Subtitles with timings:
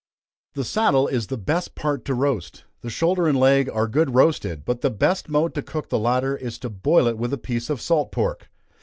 [0.55, 4.65] _The saddle is the best part to roast the shoulder and leg are good roasted;
[4.65, 7.69] but the best mode to cook the latter, is to boil it with a piece
[7.69, 8.49] of salt pork.